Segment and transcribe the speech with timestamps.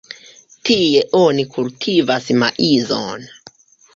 [0.69, 3.29] Tie oni kultivas maizon.